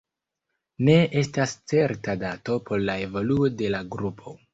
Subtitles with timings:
[0.85, 4.35] Ne estas certa dato por la evoluo de la grupo.